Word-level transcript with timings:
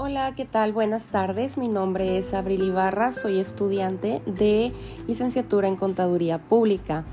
Hola, 0.00 0.32
¿qué 0.36 0.44
tal? 0.44 0.72
Buenas 0.72 1.06
tardes. 1.06 1.58
Mi 1.58 1.66
nombre 1.66 2.18
es 2.18 2.32
Abril 2.32 2.62
Ibarra, 2.62 3.10
soy 3.10 3.40
estudiante 3.40 4.22
de 4.26 4.72
licenciatura 5.08 5.66
en 5.66 5.74
Contaduría 5.74 6.38
Pública. 6.38 7.04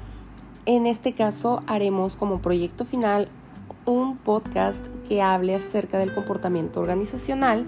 En 0.67 0.85
este 0.85 1.13
caso 1.13 1.63
haremos 1.65 2.15
como 2.15 2.43
proyecto 2.43 2.85
final 2.85 3.27
un 3.87 4.17
podcast 4.17 4.85
que 5.09 5.23
hable 5.23 5.55
acerca 5.55 5.97
del 5.97 6.13
comportamiento 6.13 6.79
organizacional 6.79 7.65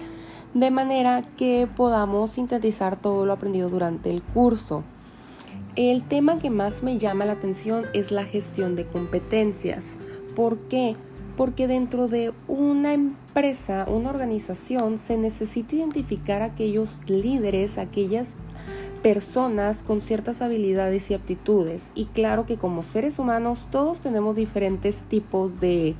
de 0.54 0.70
manera 0.70 1.22
que 1.36 1.66
podamos 1.74 2.30
sintetizar 2.30 2.96
todo 2.96 3.26
lo 3.26 3.32
aprendido 3.32 3.68
durante 3.68 4.10
el 4.10 4.22
curso. 4.22 4.84
El 5.74 6.06
tema 6.06 6.36
que 6.36 6.50
más 6.50 6.84
me 6.84 6.96
llama 6.96 7.24
la 7.24 7.32
atención 7.32 7.86
es 7.92 8.12
la 8.12 8.24
gestión 8.24 8.76
de 8.76 8.86
competencias. 8.86 9.96
¿Por 10.36 10.58
qué? 10.68 10.94
porque 10.94 10.94
dentro 11.46 12.08
de 12.08 12.32
una 12.48 12.92
empresa, 12.92 13.86
una 13.88 14.10
organización, 14.10 14.98
se 14.98 15.16
necesita 15.16 15.76
identificar 15.76 16.42
aquellos 16.42 17.00
líderes, 17.06 17.78
aquellas 17.78 18.34
personas 19.04 19.84
con 19.84 20.00
ciertas 20.00 20.42
habilidades 20.42 21.10
y 21.10 21.14
aptitudes. 21.14 21.92
Y 21.94 22.06
claro 22.06 22.44
que 22.44 22.56
como 22.56 22.82
seres 22.82 23.20
humanos 23.20 23.68
todos 23.70 24.00
tenemos 24.00 24.34
diferentes 24.34 24.96
tipos 25.08 25.60
de 25.60 25.94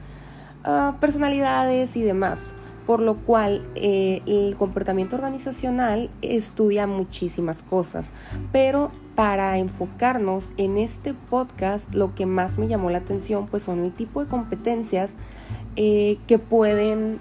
ah, 0.65 0.97
personalidades 1.01 1.95
y 1.95 2.03
demás 2.03 2.55
por 2.89 3.01
lo 3.01 3.17
cual 3.17 3.67
eh, 3.75 4.23
el 4.25 4.57
comportamiento 4.57 5.17
organizacional 5.17 6.09
estudia 6.23 6.87
muchísimas 6.87 7.63
cosas, 7.63 8.13
pero 8.51 8.91
para 9.15 9.59
enfocarnos 9.59 10.53
en 10.57 10.79
este 10.79 11.13
podcast, 11.13 11.95
lo 11.95 12.15
que 12.15 12.25
más 12.25 12.57
me 12.57 12.67
llamó 12.67 12.89
la 12.89 12.97
atención 12.97 13.47
pues 13.47 13.63
son 13.65 13.81
el 13.81 13.93
tipo 13.93 14.25
de 14.25 14.31
competencias 14.31 15.17
eh, 15.77 16.17
que 16.27 16.39
pueden 16.39 17.19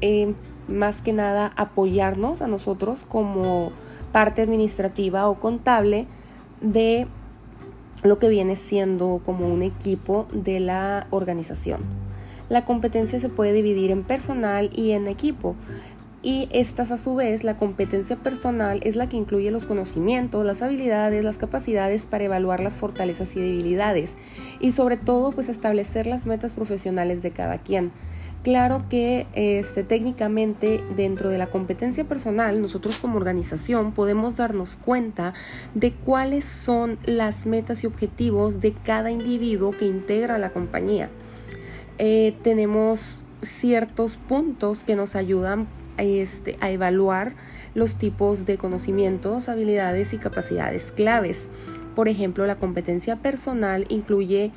eh, 0.00 0.32
más 0.66 1.02
que 1.02 1.12
nada 1.12 1.52
apoyarnos 1.56 2.40
a 2.40 2.46
nosotros 2.46 3.04
como 3.04 3.72
parte 4.12 4.40
administrativa 4.40 5.28
o 5.28 5.38
contable 5.38 6.06
de 6.62 7.06
lo 8.02 8.18
que 8.18 8.30
viene 8.30 8.56
siendo 8.56 9.20
como 9.26 9.46
un 9.46 9.60
equipo 9.60 10.26
de 10.32 10.58
la 10.58 11.06
organización. 11.10 12.09
La 12.50 12.64
competencia 12.64 13.20
se 13.20 13.28
puede 13.28 13.52
dividir 13.52 13.92
en 13.92 14.02
personal 14.02 14.70
y 14.74 14.90
en 14.90 15.06
equipo. 15.06 15.54
Y 16.20 16.48
estas 16.50 16.90
a 16.90 16.98
su 16.98 17.14
vez, 17.14 17.44
la 17.44 17.56
competencia 17.56 18.16
personal 18.16 18.80
es 18.82 18.96
la 18.96 19.08
que 19.08 19.16
incluye 19.16 19.52
los 19.52 19.66
conocimientos, 19.66 20.44
las 20.44 20.60
habilidades, 20.60 21.22
las 21.22 21.38
capacidades 21.38 22.06
para 22.06 22.24
evaluar 22.24 22.58
las 22.58 22.76
fortalezas 22.76 23.36
y 23.36 23.40
debilidades 23.40 24.16
y 24.58 24.72
sobre 24.72 24.96
todo 24.96 25.30
pues 25.30 25.48
establecer 25.48 26.08
las 26.08 26.26
metas 26.26 26.52
profesionales 26.52 27.22
de 27.22 27.30
cada 27.30 27.58
quien. 27.58 27.92
Claro 28.42 28.84
que 28.88 29.28
este, 29.34 29.84
técnicamente 29.84 30.82
dentro 30.96 31.28
de 31.28 31.38
la 31.38 31.46
competencia 31.46 32.04
personal 32.04 32.60
nosotros 32.60 32.98
como 32.98 33.16
organización 33.16 33.92
podemos 33.92 34.36
darnos 34.36 34.76
cuenta 34.76 35.34
de 35.74 35.92
cuáles 35.92 36.44
son 36.44 36.98
las 37.04 37.46
metas 37.46 37.84
y 37.84 37.86
objetivos 37.86 38.60
de 38.60 38.72
cada 38.72 39.12
individuo 39.12 39.70
que 39.70 39.86
integra 39.86 40.36
la 40.36 40.50
compañía. 40.50 41.10
Eh, 42.02 42.34
tenemos 42.42 43.22
ciertos 43.42 44.16
puntos 44.16 44.84
que 44.84 44.96
nos 44.96 45.16
ayudan 45.16 45.68
este, 45.98 46.56
a 46.62 46.70
evaluar 46.70 47.34
los 47.74 47.96
tipos 47.98 48.46
de 48.46 48.56
conocimientos, 48.56 49.50
habilidades 49.50 50.14
y 50.14 50.16
capacidades 50.16 50.92
claves. 50.92 51.50
Por 51.94 52.08
ejemplo, 52.08 52.46
la 52.46 52.56
competencia 52.56 53.16
personal 53.16 53.84
incluye 53.90 54.50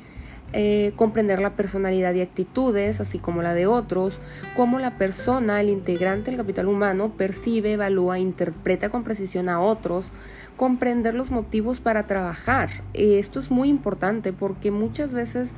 eh, 0.54 0.92
comprender 0.96 1.38
la 1.38 1.54
personalidad 1.54 2.14
y 2.14 2.22
actitudes, 2.22 2.98
así 3.00 3.18
como 3.18 3.42
la 3.42 3.52
de 3.52 3.66
otros, 3.66 4.20
cómo 4.56 4.78
la 4.78 4.96
persona, 4.96 5.60
el 5.60 5.68
integrante 5.68 6.30
del 6.30 6.40
capital 6.40 6.66
humano, 6.66 7.12
percibe, 7.14 7.72
evalúa, 7.72 8.18
interpreta 8.20 8.88
con 8.88 9.04
precisión 9.04 9.50
a 9.50 9.60
otros, 9.60 10.12
comprender 10.56 11.14
los 11.14 11.30
motivos 11.30 11.80
para 11.80 12.06
trabajar. 12.06 12.70
Esto 12.92 13.40
es 13.40 13.50
muy 13.50 13.68
importante 13.68 14.32
porque 14.32 14.70
muchas 14.70 15.12
veces 15.12 15.54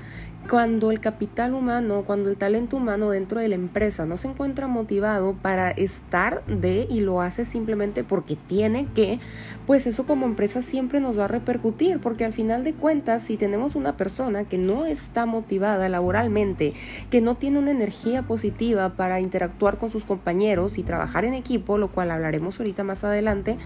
cuando 0.48 0.92
el 0.92 1.00
capital 1.00 1.54
humano, 1.54 2.04
cuando 2.06 2.30
el 2.30 2.36
talento 2.36 2.76
humano 2.76 3.10
dentro 3.10 3.40
de 3.40 3.48
la 3.48 3.56
empresa 3.56 4.06
no 4.06 4.16
se 4.16 4.28
encuentra 4.28 4.68
motivado 4.68 5.34
para 5.34 5.70
estar 5.70 6.44
de 6.46 6.86
y 6.88 7.00
lo 7.00 7.20
hace 7.20 7.44
simplemente 7.44 8.04
porque 8.04 8.36
tiene 8.36 8.86
que, 8.94 9.18
pues 9.66 9.86
eso 9.86 10.06
como 10.06 10.26
empresa 10.26 10.62
siempre 10.62 11.00
nos 11.00 11.18
va 11.18 11.24
a 11.24 11.28
repercutir, 11.28 11.98
porque 11.98 12.24
al 12.24 12.32
final 12.32 12.62
de 12.62 12.74
cuentas, 12.74 13.22
si 13.22 13.36
tenemos 13.36 13.74
una 13.74 13.96
persona 13.96 14.44
que 14.44 14.58
no 14.58 14.86
está 14.86 15.26
motivada 15.26 15.88
laboralmente, 15.88 16.74
que 17.10 17.20
no 17.20 17.34
tiene 17.34 17.58
una 17.58 17.72
energía 17.72 18.22
positiva 18.22 18.90
para 18.90 19.20
interactuar 19.20 19.78
con 19.78 19.90
sus 19.90 20.04
compañeros 20.04 20.78
y 20.78 20.84
trabajar 20.84 21.24
en 21.24 21.34
equipo, 21.34 21.76
lo 21.76 21.88
cual 21.88 22.12
hablaremos 22.12 22.60
ahorita 22.60 22.84
más 22.84 23.02
adelante, 23.02 23.58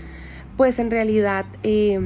pues 0.60 0.78
en 0.78 0.91
realidad 0.91 1.47
eh, 1.62 1.98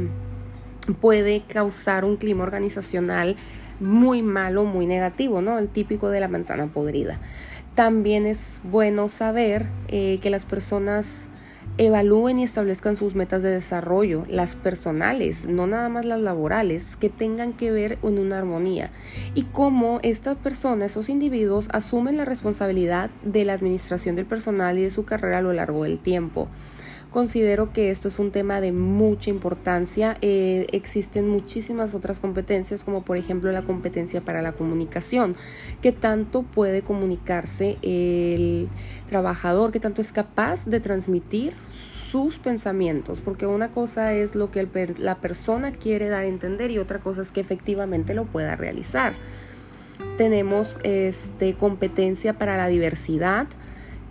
puede 1.01 1.43
causar 1.43 2.05
un 2.05 2.17
clima 2.17 2.45
organizacional 2.45 3.35
muy 3.81 4.23
malo, 4.23 4.65
muy 4.65 4.87
negativo, 4.87 5.41
¿no? 5.41 5.59
El 5.59 5.69
típico 5.69 6.09
de 6.09 6.21
la 6.21 6.29
manzana 6.29 6.69
podrida. 6.69 7.19
También 7.75 8.27
es 8.27 8.39
bueno 8.63 9.09
saber 9.09 9.67
eh, 9.89 10.21
que 10.23 10.31
las 10.31 10.45
personas 10.45 11.27
evalúen 11.79 12.39
y 12.39 12.45
establezcan 12.45 12.95
sus 12.95 13.17
metas 13.17 13.43
de 13.43 13.51
desarrollo, 13.51 14.25
las 14.29 14.55
personales, 14.55 15.47
no 15.47 15.67
nada 15.67 15.89
más 15.89 16.05
las 16.05 16.21
laborales, 16.21 16.95
que 16.95 17.09
tengan 17.09 17.55
que 17.55 17.73
ver 17.73 17.99
en 18.05 18.21
una 18.21 18.39
armonía 18.39 18.93
y 19.35 19.43
cómo 19.43 19.99
estas 20.05 20.37
personas, 20.37 20.93
esos 20.93 21.09
individuos, 21.09 21.67
asumen 21.73 22.17
la 22.17 22.25
responsabilidad 22.25 23.11
de 23.25 23.45
la 23.45 23.55
administración 23.55 24.15
del 24.15 24.27
personal 24.27 24.79
y 24.79 24.83
de 24.83 24.93
su 24.93 25.05
carrera 25.05 25.39
a 25.39 25.43
lo 25.43 25.53
largo 25.53 25.83
del 25.83 25.99
tiempo. 25.99 26.49
Considero 27.15 27.73
que 27.73 27.93
esto 27.93 28.09
es 28.09 28.19
un 28.19 28.33
tema 28.33 28.61
de 28.61 28.73
mucha 28.73 29.31
importancia. 29.31 30.17
Eh, 30.21 30.67
existen 30.73 31.29
muchísimas 31.29 31.95
otras 31.95 32.19
competencias, 32.19 32.83
como 32.83 33.05
por 33.05 33.17
ejemplo 33.17 33.53
la 33.53 33.63
competencia 33.63 34.21
para 34.21 34.43
la 34.43 34.51
comunicación, 34.51 35.37
que 35.81 35.93
tanto 35.93 36.43
puede 36.43 36.83
comunicarse 36.83 37.77
el 37.83 38.67
trabajador, 39.09 39.71
que 39.71 39.79
tanto 39.79 40.03
es 40.03 40.11
capaz 40.11 40.67
de 40.67 40.81
transmitir 40.81 41.53
sus 42.11 42.41
pensamientos, 42.41 43.21
porque 43.21 43.47
una 43.47 43.69
cosa 43.69 44.13
es 44.13 44.35
lo 44.35 44.51
que 44.51 44.67
la 44.99 45.15
persona 45.19 45.71
quiere 45.71 46.09
dar 46.09 46.25
a 46.25 46.27
entender 46.27 46.73
y 46.73 46.79
otra 46.79 46.99
cosa 46.99 47.23
es 47.23 47.31
que 47.31 47.41
efectivamente 47.41 48.15
lo 48.15 48.25
pueda 48.25 48.57
realizar. 48.57 49.15
Tenemos 50.19 50.79
este, 50.83 51.55
competencia 51.55 52.33
para 52.39 52.57
la 52.57 52.67
diversidad, 52.67 53.47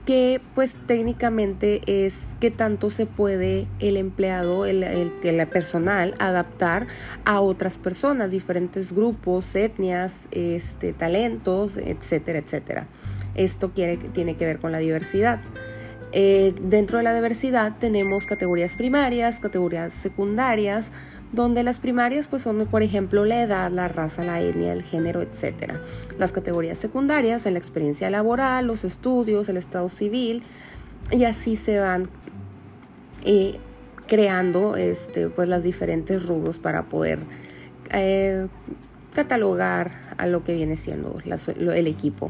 que 0.06 0.42
pues 0.54 0.76
técnicamente 0.86 1.82
es 1.86 2.14
que 2.42 2.52
tanto 2.52 2.90
se 2.90 3.06
puede 3.06 3.68
el 3.80 3.96
empleado, 3.96 4.66
el, 4.66 4.84
el, 4.84 5.48
personal 5.48 6.16
adaptar 6.20 6.88
a 7.24 7.40
otras 7.40 7.78
personas, 7.78 8.30
diferentes 8.30 8.92
grupos, 8.92 9.56
etnias, 9.56 10.14
este, 10.32 10.94
talentos, 10.94 11.78
etcétera, 11.78 12.40
etcétera. 12.40 12.88
Esto 13.36 13.72
quiere, 13.72 13.98
tiene 13.98 14.36
que 14.36 14.46
ver 14.46 14.60
con 14.60 14.72
la 14.72 14.80
diversidad. 14.80 15.40
Eh, 16.16 16.54
dentro 16.62 17.00
de 17.00 17.04
la 17.04 17.14
diversidad 17.16 17.74
tenemos 17.80 18.28
categorías 18.28 18.76
primarias, 18.76 19.40
categorías 19.40 19.94
secundarias, 19.96 20.92
donde 21.32 21.64
las 21.64 21.80
primarias 21.80 22.28
pues 22.28 22.44
son 22.44 22.68
por 22.68 22.84
ejemplo 22.84 23.26
la 23.26 23.42
edad, 23.42 23.72
la 23.72 23.88
raza, 23.88 24.24
la 24.24 24.40
etnia, 24.40 24.74
el 24.74 24.84
género, 24.84 25.24
etc. 25.24 25.74
Las 26.20 26.32
categorías 26.32 26.78
secundarias 26.78 27.48
en 27.48 27.54
la 27.54 27.60
experiencia 27.60 28.12
laboral, 28.12 28.68
los 28.68 28.84
estudios, 28.84 29.50
el 29.50 29.58
estado 29.58 29.90
civil 29.90 30.44
y 31.10 31.24
así 31.24 31.56
se 31.56 31.80
van 31.80 32.08
eh, 33.26 33.58
creando 34.06 34.76
este, 34.76 35.30
pues 35.30 35.50
las 35.50 35.64
diferentes 35.64 36.28
rubros 36.28 36.60
para 36.60 36.84
poder 36.84 37.22
eh, 37.92 38.48
catalogar 39.16 40.00
a 40.18 40.28
lo 40.28 40.44
que 40.44 40.54
viene 40.54 40.78
siendo 40.78 41.18
el 41.26 41.88
equipo. 41.88 42.30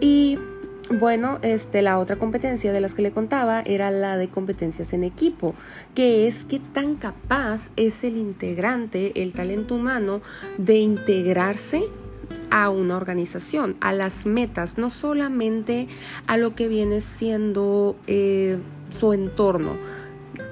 Y 0.00 0.38
bueno, 0.90 1.38
este, 1.42 1.80
la 1.80 1.98
otra 1.98 2.16
competencia 2.16 2.72
de 2.72 2.80
las 2.80 2.94
que 2.94 3.02
le 3.02 3.10
contaba 3.10 3.62
era 3.62 3.90
la 3.90 4.18
de 4.18 4.28
competencias 4.28 4.92
en 4.92 5.02
equipo, 5.02 5.54
que 5.94 6.26
es 6.26 6.44
qué 6.44 6.58
tan 6.60 6.96
capaz 6.96 7.70
es 7.76 8.04
el 8.04 8.18
integrante, 8.18 9.22
el 9.22 9.32
talento 9.32 9.76
humano, 9.76 10.20
de 10.58 10.76
integrarse 10.76 11.84
a 12.50 12.68
una 12.68 12.96
organización, 12.96 13.76
a 13.80 13.92
las 13.92 14.26
metas, 14.26 14.76
no 14.76 14.90
solamente 14.90 15.88
a 16.26 16.36
lo 16.36 16.54
que 16.54 16.68
viene 16.68 17.00
siendo 17.00 17.96
eh, 18.06 18.58
su 18.98 19.12
entorno, 19.12 19.76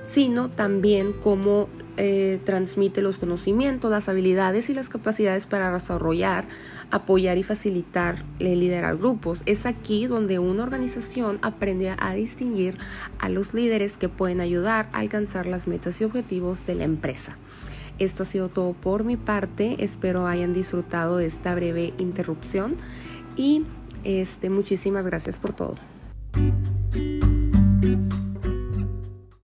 sino 0.06 0.48
también 0.48 1.12
cómo 1.12 1.68
eh, 1.96 2.40
transmite 2.44 3.02
los 3.02 3.18
conocimientos, 3.18 3.90
las 3.90 4.08
habilidades 4.08 4.70
y 4.70 4.74
las 4.74 4.88
capacidades 4.88 5.46
para 5.46 5.72
desarrollar, 5.72 6.46
apoyar 6.90 7.38
y 7.38 7.42
facilitar 7.42 8.24
eh, 8.38 8.56
liderar 8.56 8.96
grupos. 8.96 9.42
Es 9.46 9.66
aquí 9.66 10.06
donde 10.06 10.38
una 10.38 10.62
organización 10.62 11.38
aprende 11.42 11.94
a 11.96 12.14
distinguir 12.14 12.78
a 13.18 13.28
los 13.28 13.54
líderes 13.54 13.96
que 13.96 14.08
pueden 14.08 14.40
ayudar 14.40 14.88
a 14.92 15.00
alcanzar 15.00 15.46
las 15.46 15.66
metas 15.66 16.00
y 16.00 16.04
objetivos 16.04 16.66
de 16.66 16.74
la 16.76 16.84
empresa. 16.84 17.36
Esto 17.98 18.22
ha 18.22 18.26
sido 18.26 18.48
todo 18.48 18.72
por 18.72 19.04
mi 19.04 19.16
parte. 19.16 19.76
Espero 19.78 20.26
hayan 20.26 20.52
disfrutado 20.52 21.18
de 21.18 21.26
esta 21.26 21.54
breve 21.54 21.92
interrupción 21.98 22.76
y 23.36 23.64
este, 24.04 24.50
muchísimas 24.50 25.04
gracias 25.06 25.38
por 25.38 25.52
todo. 25.52 25.76